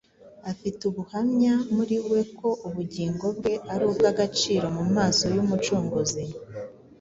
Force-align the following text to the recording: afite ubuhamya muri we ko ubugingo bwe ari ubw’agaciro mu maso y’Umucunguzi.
afite 0.51 0.79
ubuhamya 0.89 1.53
muri 1.75 1.95
we 2.09 2.21
ko 2.37 2.47
ubugingo 2.67 3.25
bwe 3.37 3.53
ari 3.73 3.83
ubw’agaciro 3.91 4.65
mu 4.77 4.83
maso 4.95 5.23
y’Umucunguzi. 5.35 6.23